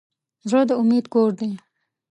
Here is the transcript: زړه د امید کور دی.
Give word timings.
زړه 0.49 0.63
د 0.69 0.71
امید 0.81 1.05
کور 1.13 1.29
دی. 1.39 1.51